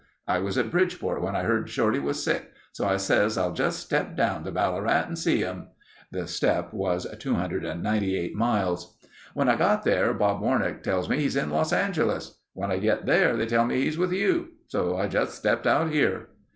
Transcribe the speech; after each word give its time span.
I 0.27 0.39
was 0.39 0.57
at 0.57 0.71
Bridgeport 0.71 1.21
when 1.21 1.35
I 1.35 1.43
heard 1.43 1.69
Shorty 1.69 1.99
was 1.99 2.23
sick, 2.23 2.51
so 2.71 2.87
I 2.87 2.97
says, 2.97 3.37
'I'll 3.37 3.53
just 3.53 3.77
step 3.81 4.17
down 4.17 4.43
to 4.45 4.51
Ballarat 4.51 5.03
and 5.05 5.15
see 5.15 5.37
him.' 5.41 5.67
(The 6.11 6.25
'step' 6.25 6.73
was 6.73 7.05
298 7.19 8.33
miles.) 8.33 8.97
When 9.35 9.47
I 9.47 9.55
got 9.55 9.83
there 9.83 10.11
Bob 10.15 10.41
Warnack 10.41 10.81
tells 10.81 11.07
me 11.07 11.17
he's 11.19 11.35
in 11.35 11.51
Los 11.51 11.71
Angeles. 11.71 12.39
When 12.53 12.71
I 12.71 12.79
get 12.79 13.05
there 13.05 13.37
they 13.37 13.45
tell 13.45 13.63
me 13.65 13.83
he's 13.83 13.99
with 13.99 14.11
you. 14.11 14.47
So 14.65 14.97
I 14.97 15.07
just 15.07 15.35
stepped 15.35 15.67
out 15.67 15.91
here." 15.91 16.29